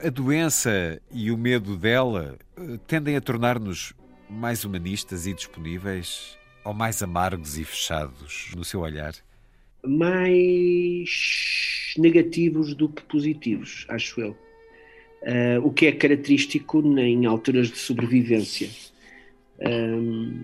A 0.03 0.09
doença 0.09 1.01
e 1.11 1.31
o 1.31 1.37
medo 1.37 1.75
dela 1.75 2.37
eh, 2.55 2.77
tendem 2.85 3.15
a 3.15 3.21
tornar-nos 3.21 3.93
mais 4.29 4.63
humanistas 4.63 5.25
e 5.25 5.33
disponíveis 5.33 6.37
ou 6.63 6.71
mais 6.71 7.01
amargos 7.01 7.57
e 7.57 7.63
fechados 7.63 8.51
no 8.55 8.63
seu 8.63 8.81
olhar? 8.81 9.15
Mais 9.83 11.09
negativos 11.97 12.75
do 12.75 12.89
que 12.89 13.01
positivos, 13.03 13.87
acho 13.89 14.21
eu 14.21 14.37
uh, 15.23 15.65
o 15.65 15.71
que 15.71 15.87
é 15.87 15.91
característico 15.91 16.81
em 16.99 17.25
alturas 17.25 17.69
de 17.69 17.77
sobrevivência. 17.77 18.69
Um, 19.59 20.43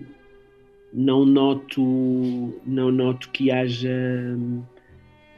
não 0.92 1.24
noto, 1.24 2.54
não 2.64 2.90
noto 2.92 3.30
que 3.30 3.50
haja 3.50 3.90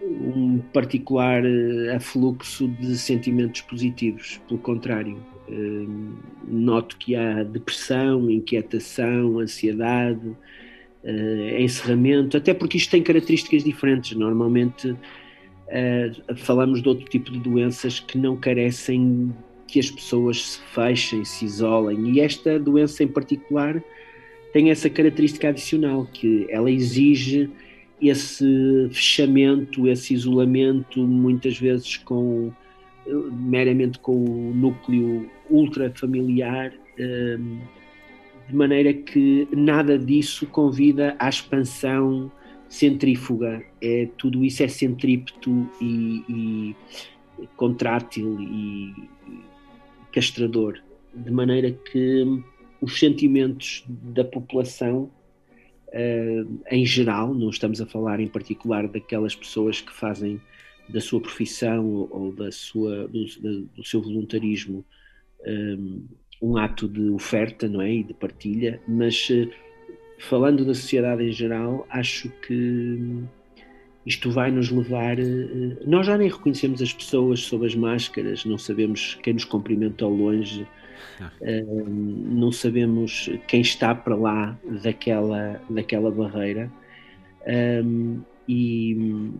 um 0.03 0.59
particular 0.73 1.43
eh, 1.45 1.95
afluxo 1.95 2.69
de 2.69 2.97
sentimentos 2.99 3.63
positivos, 3.63 4.41
pelo 4.47 4.61
contrário. 4.61 5.19
Um, 5.49 6.15
noto 6.47 6.97
que 6.99 7.17
há 7.17 7.43
depressão, 7.43 8.31
inquietação, 8.31 9.39
ansiedade, 9.39 10.37
uh, 11.05 11.59
encerramento, 11.59 12.37
até 12.37 12.53
porque 12.53 12.77
isto 12.77 12.91
tem 12.91 13.03
características 13.03 13.65
diferentes. 13.65 14.17
Normalmente 14.17 14.95
uh, 15.69 16.37
falamos 16.37 16.83
de 16.83 16.89
outro 16.89 17.05
tipo 17.07 17.31
de 17.31 17.39
doenças 17.39 18.01
que 18.01 18.19
não 18.19 18.37
carecem 18.37 19.35
que 19.67 19.81
as 19.81 19.91
pessoas 19.91 20.43
se 20.43 20.61
fechem, 20.75 21.25
se 21.25 21.45
isolem. 21.45 22.11
E 22.11 22.21
esta 22.21 22.59
doença 22.59 23.03
em 23.03 23.09
particular 23.09 23.83
tem 24.53 24.71
essa 24.71 24.89
característica 24.89 25.49
adicional, 25.49 26.07
que 26.13 26.47
ela 26.49 26.71
exige 26.71 27.51
esse 28.01 28.89
fechamento, 28.93 29.89
esse 29.89 30.15
isolamento, 30.15 31.01
muitas 31.01 31.59
vezes 31.59 31.97
com 31.97 32.53
meramente 33.33 33.99
com 33.99 34.13
o 34.13 34.55
núcleo 34.55 35.31
ultrafamiliar, 35.49 36.73
eh, 36.99 37.39
de 38.49 38.55
maneira 38.55 38.93
que 38.93 39.49
nada 39.55 39.99
disso 39.99 40.47
convida 40.47 41.15
à 41.19 41.29
expansão 41.29 42.31
centrífuga, 42.69 43.65
é, 43.81 44.09
tudo 44.17 44.45
isso 44.45 44.63
é 44.63 44.69
centrípeto 44.69 45.69
e, 45.81 46.25
e 46.29 46.77
contrátil 47.57 48.39
e, 48.41 48.95
castrador, 50.13 50.79
de 51.15 51.31
maneira 51.31 51.71
que 51.71 52.43
os 52.81 52.99
sentimentos 52.99 53.85
da 53.87 54.25
população 54.25 55.11
uh, 55.89 56.61
em 56.71 56.85
geral, 56.85 57.35
não 57.35 57.51
estamos 57.51 57.81
a 57.81 57.87
falar 57.87 58.21
em 58.21 58.27
particular 58.27 58.89
daquelas 58.89 59.35
pessoas 59.35 59.81
que 59.81 59.93
fazem 59.93 60.41
da 60.89 61.01
sua 61.01 61.21
profissão 61.21 62.09
ou, 62.11 62.33
da 62.33 62.51
sua, 62.53 63.09
do, 63.09 63.25
do 63.75 63.85
seu 63.85 64.01
voluntarismo 64.01 64.85
um, 65.45 66.07
um, 66.41 66.57
ato 66.57 66.89
de 66.89 67.11
oferta, 67.11 67.69
não 67.69 67.83
é? 67.83 67.93
E 67.93 68.03
de 68.05 68.15
partilha, 68.15 68.81
mas 68.87 69.29
uh, 69.31 69.51
falando 70.19 70.65
da 70.65 70.75
sociedade 70.75 71.25
em 71.25 71.33
geral, 71.33 71.87
acho 71.91 72.31
que 72.47 73.25
isto 74.05 74.31
vai 74.31 74.51
nos 74.51 74.71
levar. 74.71 75.19
Uh, 75.19 75.77
nós 75.87 76.07
já 76.07 76.17
nem 76.17 76.29
reconhecemos 76.29 76.81
as 76.81 76.93
pessoas 76.93 77.41
sob 77.41 77.67
as 77.67 77.75
máscaras, 77.75 78.45
não 78.45 78.57
sabemos 78.57 79.19
quem 79.23 79.35
nos 79.35 79.45
cumprimenta 79.45 80.05
ao 80.05 80.11
longe, 80.11 80.63
uh, 80.63 81.89
não 81.91 82.53
sabemos 82.53 83.29
quem 83.49 83.61
está 83.61 83.95
para 83.95 84.15
lá 84.15 84.59
daquela, 84.83 85.61
daquela 85.69 86.11
barreira. 86.11 86.71
Um, 87.85 88.21
e 88.49 89.33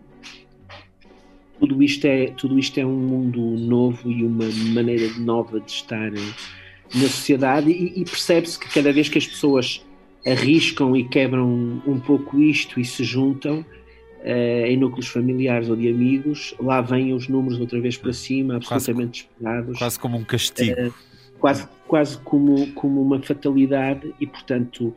tudo 1.59 1.81
isto, 1.81 2.05
é, 2.05 2.27
tudo 2.27 2.59
isto 2.59 2.77
é 2.79 2.85
um 2.85 2.95
mundo 2.95 3.39
novo 3.39 4.11
e 4.11 4.23
uma 4.23 4.45
maneira 4.73 5.07
nova 5.17 5.59
de 5.59 5.71
estar 5.71 6.11
na 6.11 7.07
sociedade, 7.07 7.71
e, 7.71 8.01
e 8.01 8.05
percebe-se 8.05 8.59
que 8.59 8.69
cada 8.69 8.91
vez 8.93 9.09
que 9.09 9.17
as 9.17 9.27
pessoas 9.27 9.85
arriscam 10.29 10.95
e 10.95 11.07
quebram 11.07 11.81
um 11.85 11.99
pouco 11.99 12.39
isto 12.39 12.79
e 12.79 12.85
se 12.85 13.03
juntam 13.03 13.59
uh, 13.59 14.65
em 14.65 14.77
núcleos 14.77 15.07
familiares 15.07 15.69
ou 15.69 15.75
de 15.75 15.87
amigos, 15.89 16.53
lá 16.59 16.81
vêm 16.81 17.13
os 17.13 17.27
números 17.27 17.59
outra 17.59 17.79
vez 17.79 17.97
para 17.97 18.13
cima, 18.13 18.57
absolutamente 18.57 19.23
quase, 19.23 19.33
esperados. 19.33 19.79
Quase 19.79 19.99
como 19.99 20.17
um 20.17 20.23
castigo. 20.23 20.87
Uh, 20.87 20.93
quase 21.39 21.67
quase 21.87 22.17
como, 22.19 22.67
como 22.73 23.01
uma 23.01 23.21
fatalidade, 23.21 24.13
e 24.19 24.27
portanto 24.27 24.93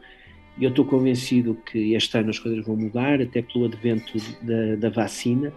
eu 0.60 0.68
estou 0.68 0.84
convencido 0.84 1.56
que 1.70 1.94
este 1.94 2.18
ano 2.18 2.30
as 2.30 2.38
coisas 2.38 2.66
vão 2.66 2.76
mudar, 2.76 3.22
até 3.22 3.40
pelo 3.40 3.66
advento 3.66 4.18
da, 4.42 4.75
da 4.76 4.90
vacina 4.90 5.52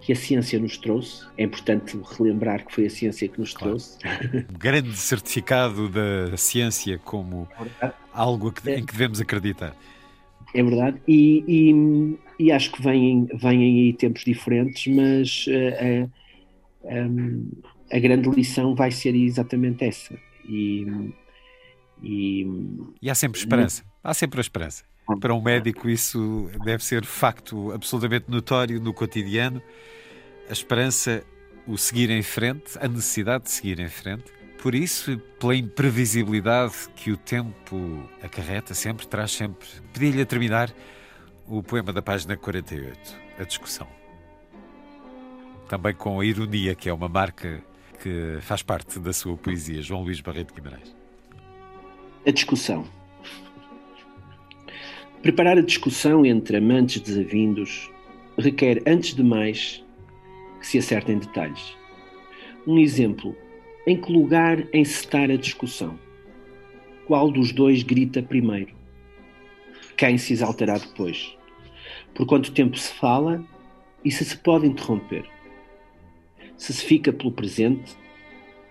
que 0.00 0.12
a 0.12 0.16
ciência 0.16 0.58
nos 0.58 0.76
trouxe. 0.78 1.26
É 1.36 1.44
importante 1.44 1.98
relembrar 2.16 2.64
que 2.64 2.74
foi 2.74 2.86
a 2.86 2.90
ciência 2.90 3.28
que 3.28 3.38
nos 3.38 3.52
claro. 3.52 3.76
trouxe. 3.76 3.98
Um 4.50 4.58
grande 4.58 4.96
certificado 4.96 5.88
da 5.88 6.36
ciência 6.36 6.98
como 6.98 7.48
é 7.82 7.92
algo 8.12 8.52
em 8.66 8.84
que 8.84 8.92
devemos 8.92 9.20
acreditar. 9.20 9.74
É 10.54 10.62
verdade, 10.62 10.98
e, 11.06 11.44
e, 11.46 12.44
e 12.46 12.50
acho 12.50 12.72
que 12.72 12.80
vêm, 12.80 13.28
vêm 13.34 13.62
aí 13.62 13.92
tempos 13.92 14.24
diferentes, 14.24 14.86
mas 14.86 15.44
uh, 15.46 16.10
uh, 16.84 17.62
a 17.92 17.98
grande 17.98 18.30
lição 18.30 18.74
vai 18.74 18.90
ser 18.90 19.14
exatamente 19.14 19.84
essa. 19.84 20.18
E, 20.48 20.86
e, 22.02 22.46
e 23.02 23.10
há 23.10 23.14
sempre 23.14 23.38
esperança, 23.38 23.84
há 24.02 24.14
sempre 24.14 24.40
a 24.40 24.42
esperança. 24.42 24.84
Para 25.16 25.34
um 25.34 25.40
médico, 25.40 25.88
isso 25.88 26.50
deve 26.62 26.84
ser 26.84 27.04
facto 27.04 27.72
absolutamente 27.72 28.26
notório 28.28 28.78
no 28.78 28.92
cotidiano. 28.92 29.62
A 30.48 30.52
esperança, 30.52 31.24
o 31.66 31.78
seguir 31.78 32.10
em 32.10 32.22
frente, 32.22 32.78
a 32.78 32.86
necessidade 32.86 33.44
de 33.44 33.50
seguir 33.50 33.80
em 33.80 33.88
frente. 33.88 34.24
Por 34.62 34.74
isso, 34.74 35.16
pela 35.40 35.54
imprevisibilidade 35.54 36.74
que 36.94 37.10
o 37.10 37.16
tempo 37.16 38.06
acarreta, 38.22 38.74
sempre 38.74 39.06
traz 39.06 39.30
sempre. 39.32 39.66
Pedi-lhe 39.94 40.20
a 40.20 40.26
terminar 40.26 40.74
o 41.46 41.62
poema 41.62 41.92
da 41.92 42.02
página 42.02 42.36
48, 42.36 43.16
a 43.38 43.44
discussão. 43.44 43.88
Também 45.68 45.94
com 45.94 46.20
a 46.20 46.24
ironia, 46.24 46.74
que 46.74 46.88
é 46.88 46.92
uma 46.92 47.08
marca 47.08 47.62
que 48.02 48.38
faz 48.42 48.62
parte 48.62 48.98
da 48.98 49.12
sua 49.12 49.36
poesia, 49.36 49.80
João 49.80 50.02
Luís 50.02 50.20
Barreto 50.20 50.52
Guimarães. 50.52 50.94
A 52.26 52.30
discussão. 52.30 52.97
Preparar 55.22 55.58
a 55.58 55.62
discussão 55.62 56.24
entre 56.24 56.56
amantes 56.56 57.00
desavindos 57.00 57.90
requer, 58.38 58.82
antes 58.86 59.14
de 59.14 59.22
mais, 59.22 59.84
que 60.60 60.66
se 60.66 60.78
acertem 60.78 61.18
detalhes. 61.18 61.76
Um 62.66 62.78
exemplo: 62.78 63.36
em 63.86 64.00
que 64.00 64.12
lugar 64.12 64.64
encetar 64.72 65.30
a 65.30 65.36
discussão? 65.36 65.98
Qual 67.06 67.32
dos 67.32 67.52
dois 67.52 67.82
grita 67.82 68.22
primeiro? 68.22 68.76
Quem 69.96 70.16
se 70.18 70.32
exaltará 70.32 70.78
depois? 70.78 71.36
Por 72.14 72.26
quanto 72.26 72.52
tempo 72.52 72.78
se 72.78 72.92
fala 72.92 73.44
e 74.04 74.10
se 74.12 74.24
se 74.24 74.36
pode 74.36 74.66
interromper? 74.66 75.24
Se 76.56 76.72
se 76.72 76.84
fica 76.84 77.12
pelo 77.12 77.32
presente 77.32 77.96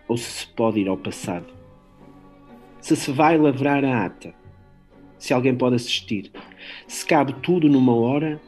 ou 0.08 0.16
se 0.16 0.32
se 0.32 0.48
pode 0.48 0.80
ir 0.80 0.88
ao 0.88 0.98
passado? 0.98 1.54
Se 2.80 2.96
se 2.96 3.12
vai 3.12 3.38
lavrar 3.38 3.84
a 3.84 4.06
ata 4.06 4.34
se 5.20 5.34
alguém 5.34 5.56
pode 5.56 5.76
assistir, 5.76 6.32
se 6.88 7.06
cabe 7.06 7.34
tudo 7.42 7.68
numa 7.68 7.96
hora 7.96 8.40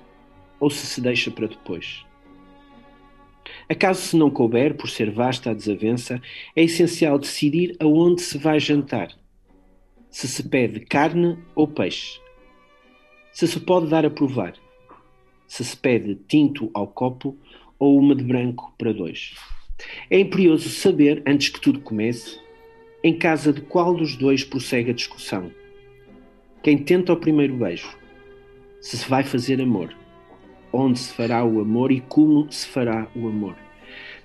ou 0.59 0.69
se 0.69 0.85
se 0.85 1.01
deixa 1.01 1.31
para 1.31 1.47
depois. 1.47 2.05
Acaso 3.67 4.01
se 4.01 4.17
não 4.17 4.29
couber, 4.29 4.75
por 4.75 4.89
ser 4.89 5.11
vasta 5.11 5.51
a 5.51 5.53
desavença, 5.53 6.21
é 6.55 6.63
essencial 6.63 7.17
decidir 7.19 7.75
aonde 7.79 8.21
se 8.21 8.37
vai 8.37 8.59
jantar, 8.59 9.09
se 10.09 10.27
se 10.27 10.47
pede 10.47 10.81
carne 10.81 11.37
ou 11.55 11.67
peixe, 11.67 12.19
se 13.31 13.47
se 13.47 13.59
pode 13.59 13.87
dar 13.87 14.05
a 14.05 14.09
provar, 14.09 14.53
se 15.47 15.63
se 15.63 15.77
pede 15.77 16.15
tinto 16.27 16.69
ao 16.73 16.87
copo 16.87 17.37
ou 17.77 17.97
uma 17.97 18.15
de 18.15 18.23
branco 18.23 18.73
para 18.77 18.93
dois. 18.93 19.35
É 20.09 20.19
imperioso 20.19 20.67
saber, 20.69 21.23
antes 21.25 21.49
que 21.49 21.61
tudo 21.61 21.79
comece, 21.79 22.39
em 23.03 23.17
casa 23.17 23.53
de 23.53 23.61
qual 23.61 23.93
dos 23.93 24.15
dois 24.15 24.43
prossegue 24.43 24.91
a 24.91 24.93
discussão 24.93 25.51
quem 26.61 26.77
tenta 26.77 27.13
o 27.13 27.17
primeiro 27.17 27.55
beijo, 27.55 27.97
se 28.81 28.97
se 28.97 29.09
vai 29.09 29.23
fazer 29.23 29.61
amor, 29.61 29.95
onde 30.73 30.99
se 30.99 31.13
fará 31.13 31.43
o 31.43 31.61
amor 31.61 31.89
e 31.89 32.01
como 32.01 32.51
se 32.51 32.67
fará 32.67 33.07
o 33.15 33.27
amor. 33.27 33.55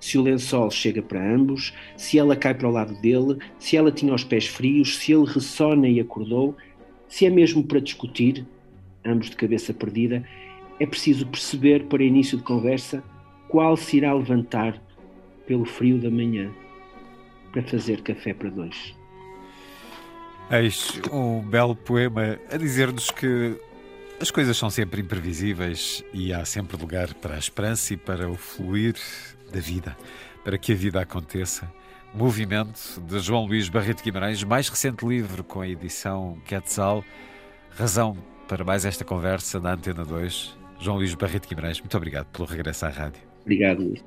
Se 0.01 0.19
o 0.19 0.23
lençol 0.23 0.69
chega 0.71 1.01
para 1.01 1.33
ambos, 1.33 1.73
se 1.97 2.19
ela 2.19 2.35
cai 2.35 2.53
para 2.53 2.69
o 2.69 2.73
lado 2.73 3.01
dele, 3.01 3.39
se 3.59 3.77
ela 3.77 3.93
tinha 3.93 4.13
os 4.13 4.25
pés 4.25 4.47
frios, 4.47 4.99
se 4.99 5.13
ele 5.13 5.27
ressona 5.27 5.89
e 5.89 6.01
acordou, 6.01 6.57
se 7.07 7.25
é 7.25 7.31
mesmo 7.31 7.63
para 7.63 7.81
discutir, 7.81 8.45
ambos 9.05 9.31
de 9.31 9.37
cabeça 9.37 9.73
perdida, 9.73 10.25
é 10.81 10.87
preciso 10.87 11.27
perceber 11.29 11.85
para 11.85 12.03
início 12.03 12.37
de 12.37 12.43
conversa 12.43 13.03
qual 13.49 13.77
se 13.77 13.99
irá 13.99 14.13
levantar 14.13 14.83
pelo 15.47 15.65
frio 15.65 15.99
da 15.99 16.11
manhã 16.11 16.51
para 17.53 17.63
fazer 17.63 18.03
café 18.03 18.35
para 18.35 18.51
dois. 18.51 19.04
Eis 20.51 21.01
um 21.11 21.41
belo 21.41 21.75
poema 21.75 22.39
a 22.51 22.57
dizer-nos 22.57 23.11
que 23.11 23.59
as 24.21 24.31
coisas 24.31 24.57
são 24.57 24.71
sempre 24.71 25.01
imprevisíveis 25.01 26.05
e 26.13 26.33
há 26.33 26.45
sempre 26.45 26.77
lugar 26.77 27.13
para 27.15 27.35
a 27.35 27.39
esperança 27.39 27.95
e 27.95 27.97
para 27.97 28.31
o 28.31 28.35
fluir 28.35 28.95
da 29.53 29.61
vida, 29.61 29.97
para 30.45 30.59
que 30.59 30.73
a 30.73 30.75
vida 30.77 31.01
aconteça. 31.01 31.71
Movimento 32.15 33.01
de 33.01 33.19
João 33.19 33.47
Luís 33.47 33.69
Barreto 33.69 34.05
Guimarães, 34.05 34.45
mais 34.45 34.69
recente 34.69 35.05
livro 35.05 35.43
com 35.43 35.61
a 35.61 35.69
edição 35.69 36.39
Quetzal. 36.47 37.05
Razão 37.71 38.17
para 38.47 38.63
mais 38.63 38.85
esta 38.85 39.05
conversa 39.05 39.59
na 39.59 39.73
Antena 39.73 40.05
2. 40.05 40.57
João 40.79 40.99
Luís 40.99 41.15
Barreto 41.15 41.49
Guimarães, 41.49 41.81
muito 41.81 41.97
obrigado 41.97 42.27
pelo 42.27 42.47
regresso 42.47 42.87
à 42.87 42.91
rádio. 42.91 43.21
Obrigado, 43.43 43.83
Luís. 43.83 44.05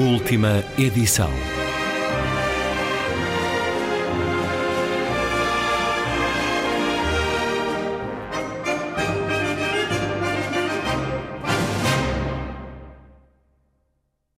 Última 0.00 0.64
edição. 0.78 1.30